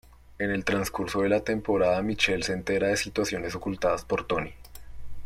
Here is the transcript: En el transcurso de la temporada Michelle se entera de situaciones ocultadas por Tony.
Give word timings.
En 0.39 0.49
el 0.49 0.65
transcurso 0.65 1.21
de 1.21 1.29
la 1.29 1.41
temporada 1.41 2.01
Michelle 2.01 2.41
se 2.41 2.53
entera 2.53 2.87
de 2.87 2.97
situaciones 2.97 3.53
ocultadas 3.53 4.03
por 4.03 4.25
Tony. 4.25 4.51